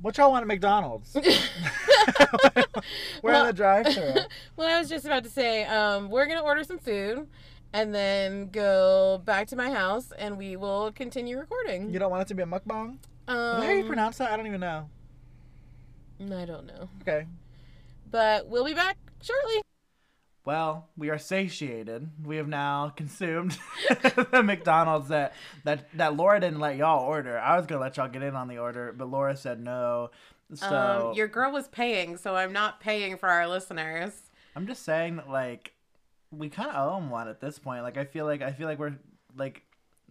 [0.00, 1.16] What y'all want at McDonald's?
[3.22, 4.14] We're in the drive-thru.
[4.56, 7.26] Well, I was just about to say, um, we're gonna order some food
[7.72, 11.90] and then go back to my house, and we will continue recording.
[11.92, 12.94] You don't want it to be a mukbang?
[12.94, 12.98] Is
[13.28, 14.30] um, that how you pronounce that?
[14.30, 14.88] I don't even know.
[16.20, 17.26] I don't know, Okay.
[18.10, 19.60] but we'll be back shortly.
[20.46, 22.08] Well, we are satiated.
[22.24, 27.36] We have now consumed the McDonald's that, that that Laura didn't let y'all order.
[27.36, 30.10] I was gonna let y'all get in on the order, but Laura said no.
[30.54, 34.12] So um, your girl was paying, so I'm not paying for our listeners.
[34.54, 35.72] I'm just saying that like
[36.30, 37.82] we kind of owe them one at this point.
[37.82, 38.96] Like I feel like I feel like we're
[39.36, 39.62] like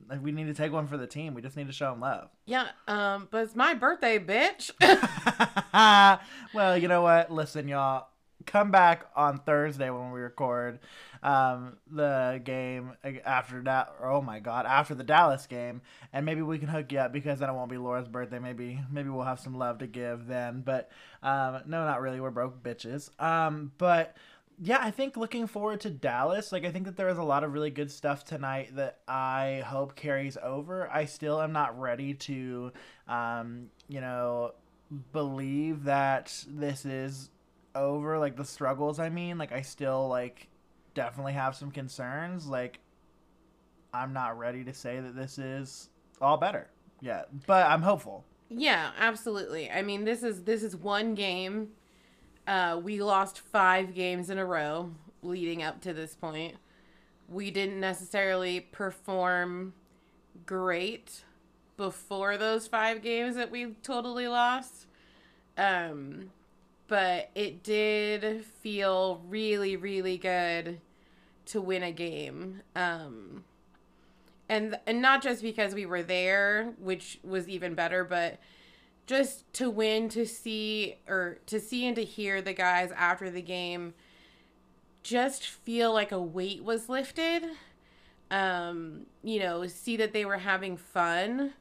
[0.09, 1.33] like we need to take one for the team.
[1.33, 2.29] We just need to show them love.
[2.45, 4.71] Yeah, um, but it's my birthday, bitch.
[6.53, 7.31] well, you know what?
[7.31, 8.07] Listen, y'all.
[8.45, 10.79] Come back on Thursday when we record
[11.23, 12.91] um, the game
[13.25, 13.95] after that.
[13.99, 14.67] Oh my God!
[14.67, 15.81] After the Dallas game,
[16.13, 18.37] and maybe we can hook you up because then it won't be Laura's birthday.
[18.37, 20.61] Maybe maybe we'll have some love to give then.
[20.61, 20.91] But
[21.23, 22.19] um, no, not really.
[22.19, 23.09] We're broke bitches.
[23.19, 24.15] Um, but
[24.61, 26.51] yeah, I think looking forward to Dallas.
[26.51, 29.63] Like, I think that there is a lot of really good stuff tonight that I
[29.65, 30.89] hope carries over.
[30.89, 32.71] I still am not ready to,
[33.07, 34.53] um, you know,
[35.11, 37.29] believe that this is
[37.73, 38.17] over.
[38.17, 38.99] Like the struggles.
[38.99, 40.47] I mean, like I still like
[40.93, 42.47] definitely have some concerns.
[42.47, 42.79] Like,
[43.93, 45.89] I'm not ready to say that this is
[46.21, 46.69] all better
[47.01, 48.25] yet, but I'm hopeful.
[48.49, 49.69] Yeah, absolutely.
[49.69, 51.69] I mean, this is this is one game.
[52.47, 54.91] Uh, we lost five games in a row
[55.23, 56.55] leading up to this point.
[57.27, 59.73] We didn't necessarily perform
[60.45, 61.23] great
[61.77, 64.85] before those five games that we totally lost.
[65.57, 66.31] Um,
[66.87, 70.79] but it did feel really, really good
[71.47, 72.61] to win a game.
[72.75, 73.43] Um,
[74.47, 78.39] and and not just because we were there, which was even better, but
[79.05, 83.41] just to win, to see or to see and to hear the guys after the
[83.41, 83.93] game
[85.03, 87.43] just feel like a weight was lifted.
[88.31, 91.53] Um, you know, see that they were having fun.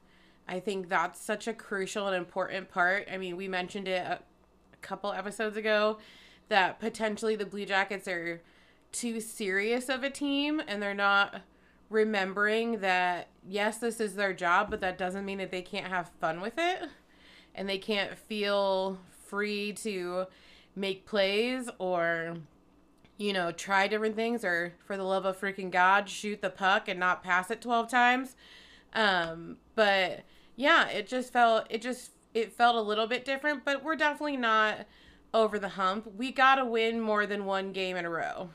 [0.48, 3.06] I think that's such a crucial and important part.
[3.12, 4.20] I mean, we mentioned it a,
[4.72, 5.98] a couple episodes ago
[6.48, 8.40] that potentially the Blue Jackets are
[8.92, 11.42] too serious of a team and they're not
[11.90, 16.10] remembering that yes, this is their job, but that doesn't mean that they can't have
[16.18, 16.88] fun with it
[17.54, 20.26] and they can't feel free to
[20.76, 22.36] make plays or
[23.16, 26.88] you know, try different things or for the love of freaking God, shoot the puck
[26.88, 28.34] and not pass it 12 times.
[28.92, 30.24] Um, but
[30.56, 34.36] yeah, it just felt it just it felt a little bit different, but we're definitely
[34.36, 34.86] not
[35.32, 36.12] over the hump.
[36.16, 38.50] We got to win more than one game in a row.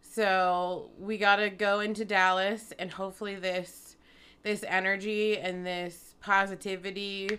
[0.00, 3.96] So, we got to go into Dallas and hopefully this
[4.44, 7.38] this energy and this positivity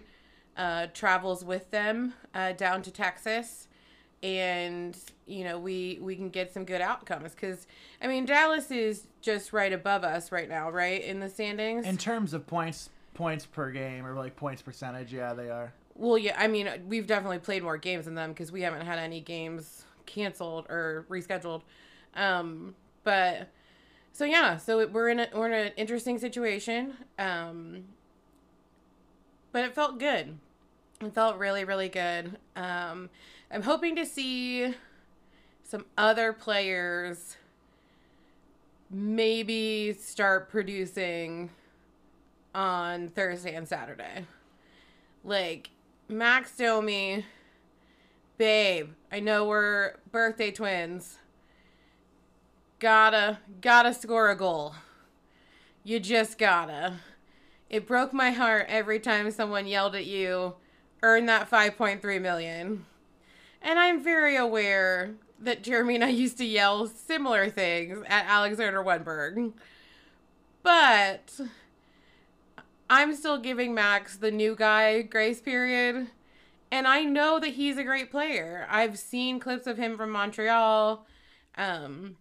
[0.57, 3.67] uh, travels with them uh, down to Texas.
[4.23, 7.35] And you know we we can get some good outcomes.
[7.35, 7.67] Because
[8.01, 11.85] i mean dallas is just right above us right now right in the standings?
[11.85, 15.73] In terms of points, points per game or like points percentage, yeah, they are.
[15.95, 18.97] well yeah i mean we've definitely played more games than them because we haven't had
[18.97, 21.61] any games canceled or rescheduled.
[22.15, 23.49] Um but
[24.11, 26.93] so yeah so we're in a we're in an interesting situation.
[27.19, 27.83] Um
[29.55, 30.37] but it felt good.
[30.99, 32.37] It felt really, really good.
[32.57, 33.09] Um,
[33.49, 34.75] I'm hoping to see
[35.63, 37.37] some other players
[38.91, 41.51] maybe start producing
[42.53, 44.25] on Thursday and Saturday.
[45.23, 45.69] Like
[46.09, 47.23] Max Domi,
[48.37, 51.17] babe, I know we're birthday twins.
[52.79, 54.75] Gotta, gotta score a goal.
[55.85, 56.95] You just gotta.
[57.75, 60.53] It broke my heart every time someone yelled at you,
[61.03, 62.85] earn that 5.3 million.
[63.61, 68.81] And I'm very aware that Jeremy and I used to yell similar things at Alexander
[68.81, 69.51] Wennberg.
[70.63, 71.37] But
[72.89, 76.07] I'm still giving Max the new guy grace period.
[76.71, 78.65] And I know that he's a great player.
[78.69, 81.05] I've seen clips of him from Montreal.
[81.57, 82.15] Um,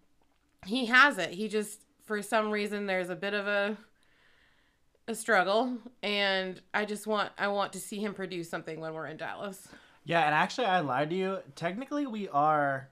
[0.67, 1.31] he has it.
[1.31, 3.77] He just, for some reason, there's a bit of a
[5.07, 9.07] a struggle, and I just want I want to see him produce something when we're
[9.07, 9.69] in Dallas.
[10.05, 11.39] Yeah, and actually, I lied to you.
[11.57, 12.89] Technically, we are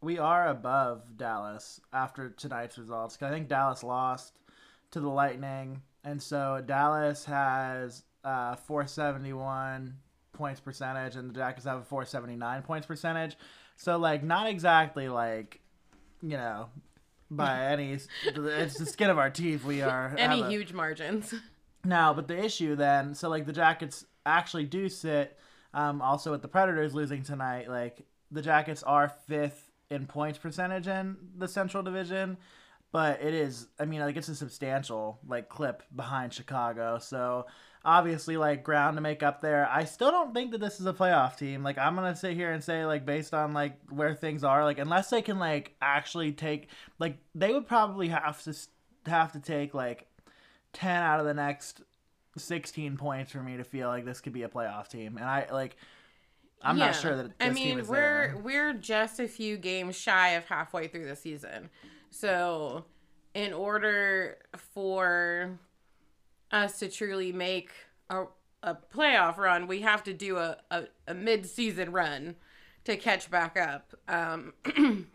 [0.00, 3.16] we are above Dallas after tonight's results.
[3.16, 4.38] 'cause I think Dallas lost
[4.92, 9.96] to the Lightning, and so Dallas has uh, 471
[10.32, 13.36] points percentage, and the Jackets have a 479 points percentage.
[13.76, 15.60] So, like, not exactly like
[16.22, 16.68] you know
[17.30, 19.64] by any it's the skin of our teeth.
[19.64, 21.34] We are Any a- huge margins.
[21.84, 25.36] now, but the issue then, so like the Jackets actually do sit
[25.74, 27.68] um, also with the Predators losing tonight.
[27.68, 32.36] Like the Jackets are fifth in points percentage in the Central Division,
[32.92, 36.98] but it is, I mean, like it's a substantial like clip behind Chicago.
[36.98, 37.46] So
[37.86, 39.66] obviously, like ground to make up there.
[39.70, 41.62] I still don't think that this is a playoff team.
[41.62, 44.78] Like I'm gonna sit here and say like based on like where things are, like
[44.78, 46.68] unless they can like actually take
[46.98, 48.54] like they would probably have to
[49.10, 50.06] have to take like
[50.74, 51.82] 10 out of the next
[52.36, 55.16] 16 points for me to feel like this could be a playoff team.
[55.16, 55.76] And I like
[56.62, 56.86] I'm Yeah.
[56.86, 58.36] not sure that this I team mean, is we're there.
[58.42, 61.70] we're just a few games shy of halfway through the season.
[62.10, 62.86] So,
[63.34, 65.58] in order for
[66.50, 67.70] us to truly make
[68.10, 68.24] a
[68.62, 72.36] a playoff run, we have to do a a, a mid season run
[72.84, 73.94] to catch back up.
[74.08, 74.54] Um,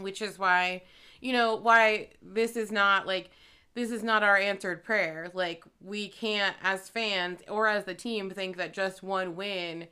[0.00, 0.82] which is why
[1.20, 3.30] you know why this is not like
[3.74, 8.30] this is not our answered prayer like we can't as fans or as the team
[8.30, 9.86] think that just one win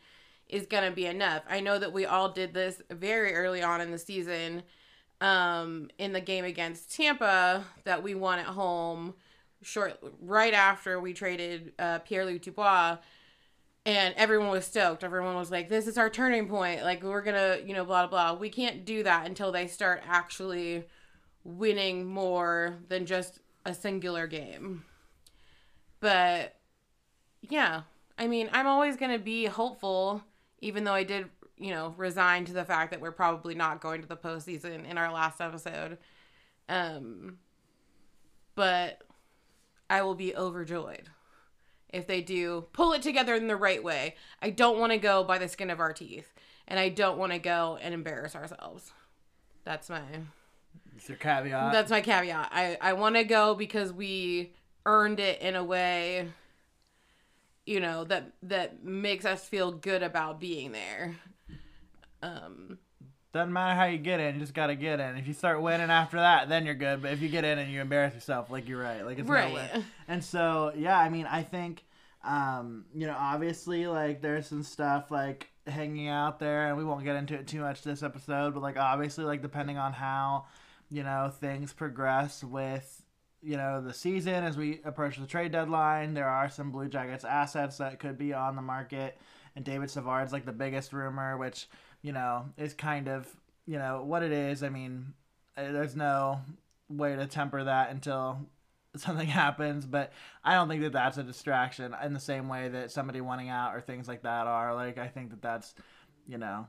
[0.49, 3.81] is going to be enough i know that we all did this very early on
[3.81, 4.63] in the season
[5.21, 9.15] um in the game against tampa that we won at home
[9.65, 12.99] short right after we traded uh, pierre-luc dubois
[13.87, 15.05] and everyone was stoked.
[15.05, 16.83] Everyone was like, "This is our turning point.
[16.83, 18.41] Like we're gonna, you know, blah blah." blah.
[18.41, 20.85] We can't do that until they start actually
[21.45, 24.85] winning more than just a singular game.
[26.01, 26.57] But
[27.43, 27.83] yeah,
[28.19, 30.25] I mean, I'm always gonna be hopeful,
[30.61, 34.01] even though I did, you know, resign to the fact that we're probably not going
[34.01, 35.99] to the postseason in our last episode.
[36.71, 37.39] Um,
[38.55, 39.03] but
[39.95, 41.09] I will be overjoyed
[41.93, 44.17] if they do pull it together in the right way.
[44.43, 46.33] I don't want to go by the skin of our teeth,
[46.67, 48.93] and I don't want to go and embarrass ourselves.
[49.63, 50.03] That's my
[50.97, 51.73] It's your caveat.
[51.73, 52.49] that's my caveat.
[52.51, 54.53] I I want to go because we
[54.85, 56.29] earned it in a way
[57.65, 61.15] you know that that makes us feel good about being there.
[62.21, 62.79] Um
[63.35, 65.17] Doesn't matter how you get in, you just gotta get in.
[65.17, 67.03] If you start winning after that, then you're good.
[67.03, 69.49] But if you get in and you embarrass yourself, like you're right, like it's Right.
[69.49, 69.85] no win.
[70.07, 71.85] And so, yeah, I mean, I think,
[72.23, 77.03] um, you know, obviously, like there's some stuff like hanging out there, and we won't
[77.03, 80.47] get into it too much this episode, but like obviously, like depending on how,
[80.89, 83.03] you know, things progress with
[83.43, 87.25] you know the season as we approach the trade deadline there are some blue jackets
[87.27, 89.19] assets that could be on the market
[89.55, 91.69] and david savard's like the biggest rumor which
[92.05, 93.27] you know is kind of
[93.67, 95.15] you know what it is i mean
[95.57, 96.41] uh, there's no
[96.89, 98.39] way to temper that until
[98.97, 100.13] something happens but
[100.45, 103.75] i don't think that that's a distraction in the same way that somebody wanting out
[103.75, 105.75] or things like that are like i think that that's
[106.29, 106.67] you know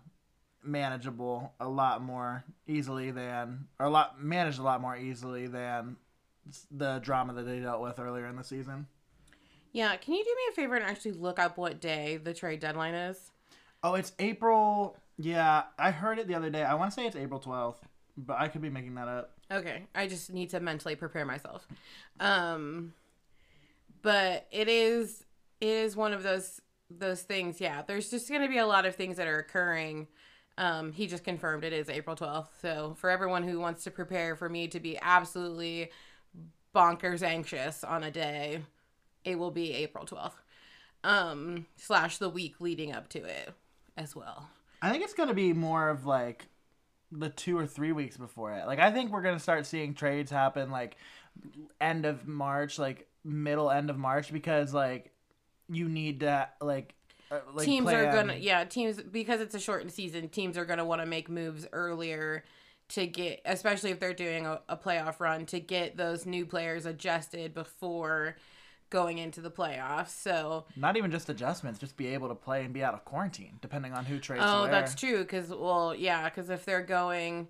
[0.63, 5.97] manageable a lot more easily than or a lot managed a lot more easily than
[6.71, 8.87] the drama that they dealt with earlier in the season.
[9.73, 12.59] yeah, can you do me a favor and actually look up what day the trade
[12.59, 13.31] deadline is?
[13.83, 14.97] Oh, it's April.
[15.17, 16.63] Yeah, I heard it the other day.
[16.63, 17.77] I want to say it's April 12th,
[18.17, 19.31] but I could be making that up.
[19.51, 21.67] Okay, I just need to mentally prepare myself.
[22.19, 22.93] Um
[24.01, 25.23] but it is
[25.61, 27.81] it is one of those those things, yeah.
[27.81, 30.07] There's just going to be a lot of things that are occurring.
[30.57, 32.47] Um he just confirmed it is April 12th.
[32.61, 35.91] So for everyone who wants to prepare for me to be absolutely
[36.75, 38.61] bonkers anxious on a day,
[39.23, 40.33] it will be April 12th.
[41.03, 43.51] um slash the week leading up to it
[43.97, 44.49] as well.
[44.85, 46.45] I think it's going to be more of like
[47.11, 48.67] the two or three weeks before it.
[48.67, 50.97] Like I think we're going to start seeing trades happen like
[51.81, 55.11] end of March, like middle end of March, because like
[55.67, 56.93] you need to like.
[57.31, 60.85] uh, like teams are gonna yeah teams because it's a shortened season teams are gonna
[60.85, 62.43] want to make moves earlier
[62.89, 66.85] to get especially if they're doing a, a playoff run to get those new players
[66.85, 68.35] adjusted before
[68.89, 72.73] going into the playoffs so not even just adjustments, just be able to play and
[72.73, 74.43] be out of quarantine, depending on who trades.
[74.45, 74.71] oh where.
[74.71, 77.47] that's true because well yeah because if they're going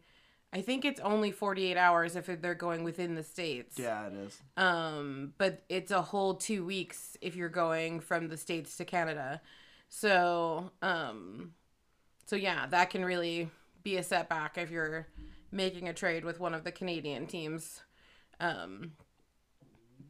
[0.53, 4.41] i think it's only 48 hours if they're going within the states Yeah, it is.
[4.57, 9.41] um but it's a whole two weeks if you're going from the states to canada
[9.89, 11.51] so um
[12.25, 13.49] so yeah that can really
[13.83, 15.07] be a setback if you're
[15.51, 17.81] making a trade with one of the canadian teams
[18.39, 18.91] um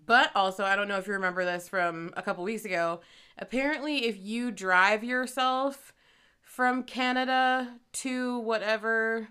[0.06, 3.00] but also i don't know if you remember this from a couple weeks ago
[3.38, 5.94] apparently if you drive yourself
[6.42, 9.30] from canada to whatever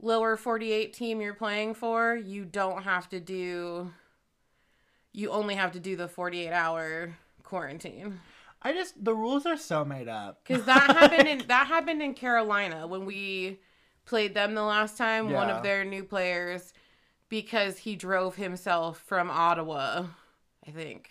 [0.00, 3.92] lower 48 team you're playing for you don't have to do
[5.12, 8.20] you only have to do the 48 hour quarantine.
[8.60, 10.42] I just the rules are so made up.
[10.44, 13.58] because that happened in that happened in carolina when we
[14.04, 16.72] played them the last time one of their new players
[17.28, 20.06] because he drove himself from ottawa
[20.66, 21.10] i think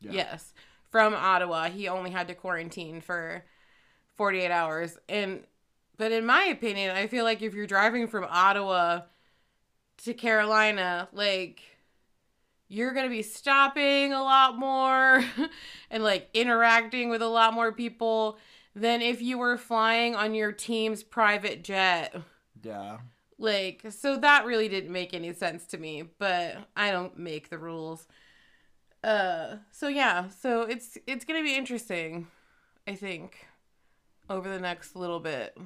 [0.00, 0.12] Yeah.
[0.12, 0.52] yes
[0.90, 3.44] from ottawa he only had to quarantine for
[4.16, 5.44] 48 hours and
[5.96, 9.02] but in my opinion i feel like if you're driving from ottawa
[10.04, 11.62] to carolina like
[12.68, 15.24] you're going to be stopping a lot more
[15.90, 18.38] and like interacting with a lot more people
[18.74, 22.14] than if you were flying on your team's private jet.
[22.62, 22.98] Yeah.
[23.38, 27.58] Like, so that really didn't make any sense to me, but I don't make the
[27.58, 28.06] rules.
[29.04, 32.28] Uh, so yeah, so it's it's going to be interesting,
[32.86, 33.46] I think,
[34.30, 35.56] over the next little bit.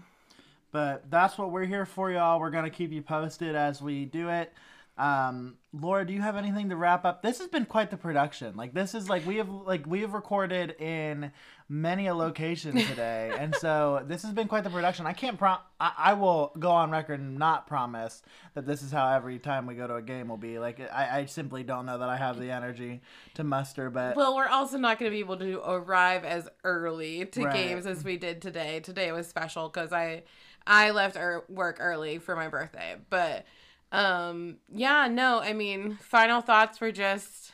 [0.73, 2.39] But that's what we're here for, y'all.
[2.39, 4.53] We're gonna keep you posted as we do it.
[5.01, 7.23] Um, Laura, do you have anything to wrap up?
[7.23, 8.55] This has been quite the production.
[8.55, 11.33] Like this is like we have like we have recorded in
[11.71, 15.07] many a location today, and so this has been quite the production.
[15.07, 15.59] I can't prom.
[15.81, 18.21] I, I will go on record and not promise
[18.53, 20.59] that this is how every time we go to a game will be.
[20.59, 23.01] Like I, I simply don't know that I have the energy
[23.35, 23.89] to muster.
[23.89, 27.55] But Well, we're also not going to be able to arrive as early to Right.
[27.55, 28.81] games as we did today.
[28.81, 30.25] Today was special because I
[30.67, 32.97] I left er- work early for my birthday.
[33.09, 33.47] But
[33.93, 37.53] um, yeah, no, I mean, final thoughts were just.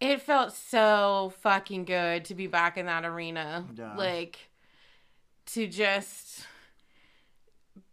[0.00, 3.66] It felt so fucking good to be back in that arena.
[3.76, 3.94] Yeah.
[3.96, 4.38] Like
[5.46, 6.46] to just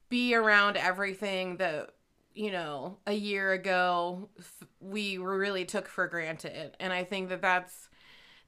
[0.09, 1.89] be around everything that
[2.33, 4.29] you know a year ago
[4.79, 7.89] we really took for granted and i think that that's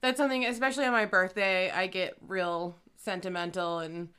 [0.02, 4.10] that's something especially on my birthday i get real sentimental and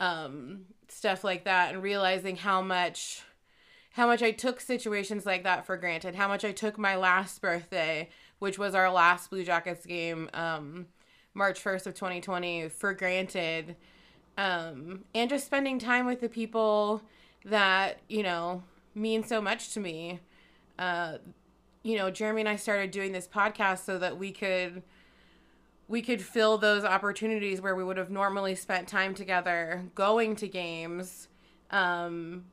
[0.00, 3.22] um stuff like that and realizing how much
[3.98, 7.42] how much I took situations like that for granted, how much I took my last
[7.42, 10.86] birthday, which was our last Blue Jackets game, um,
[11.34, 13.74] March 1st of 2020, for granted.
[14.36, 17.02] Um, and just spending time with the people
[17.44, 18.62] that, you know,
[18.94, 20.20] mean so much to me.
[20.78, 21.18] Uh,
[21.82, 24.84] you know, Jeremy and I started doing this podcast so that we could
[25.88, 30.46] we could fill those opportunities where we would have normally spent time together going to
[30.46, 31.26] games
[31.70, 32.44] um,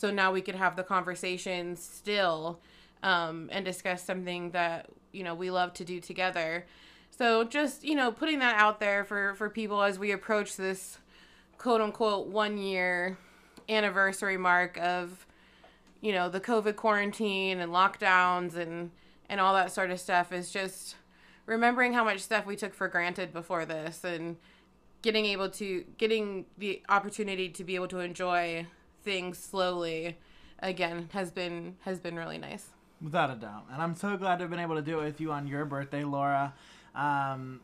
[0.00, 2.58] so now we could have the conversation still
[3.02, 6.64] um, and discuss something that you know we love to do together.
[7.10, 10.98] So just you know putting that out there for for people as we approach this
[11.58, 13.18] quote unquote one year
[13.68, 15.26] anniversary mark of
[16.00, 18.90] you know the covid quarantine and lockdowns and
[19.28, 20.96] and all that sort of stuff is just
[21.46, 24.36] remembering how much stuff we took for granted before this and
[25.02, 28.66] getting able to getting the opportunity to be able to enjoy
[29.02, 30.18] things slowly
[30.60, 32.68] again has been has been really nice
[33.02, 33.64] Without a doubt.
[33.72, 35.64] And I'm so glad to have been able to do it with you on your
[35.64, 36.52] birthday, Laura.
[36.94, 37.60] Um,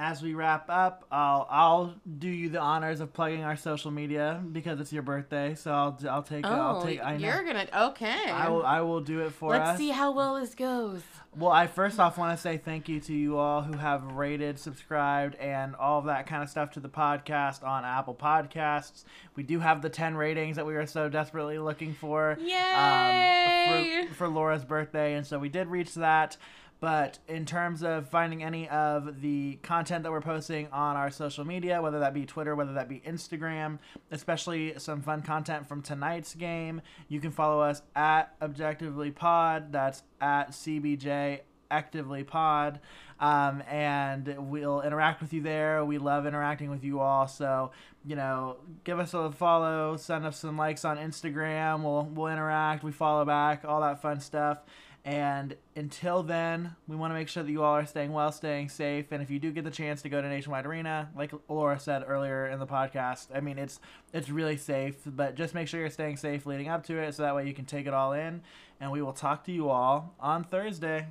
[0.00, 4.42] as we wrap up, I'll I'll do you the honors of plugging our social media
[4.50, 5.54] because it's your birthday.
[5.54, 7.28] So I'll I'll take I'll take I know.
[7.28, 9.78] Oh, you're gonna okay I will I will do it for let's us.
[9.78, 11.02] see how well this goes
[11.36, 14.58] Well, I first off want to say thank you to you all who have rated,
[14.58, 19.04] subscribed, and all of that kind of stuff to the podcast on Apple Podcasts.
[19.36, 22.38] We do have the 10 ratings that we are so desperately looking for.
[22.40, 24.00] Yay!
[24.00, 26.36] Um, for, for Laura's birthday, and so we did reach that.
[26.80, 31.44] But in terms of finding any of the content that we're posting on our social
[31.44, 33.78] media, whether that be Twitter, whether that be Instagram,
[34.10, 39.72] especially some fun content from tonight's game, you can follow us at Objectively Pod.
[39.72, 42.80] That's at CBJ actively pod.
[43.20, 45.84] Um, and we'll interact with you there.
[45.84, 47.28] We love interacting with you all.
[47.28, 47.70] So
[48.04, 51.82] you know give us a follow send us some likes on instagram.
[51.82, 52.82] We'll we'll interact.
[52.82, 54.60] We follow back all that fun stuff
[55.04, 58.68] and until then, we want to make sure that you all are staying well, staying
[58.68, 59.12] safe.
[59.12, 62.04] And if you do get the chance to go to Nationwide Arena, like Laura said
[62.06, 63.80] earlier in the podcast, I mean it's
[64.12, 67.22] it's really safe, but just make sure you're staying safe leading up to it, so
[67.22, 68.42] that way you can take it all in.
[68.78, 71.06] And we will talk to you all on Thursday.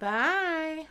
[0.00, 0.86] Bye.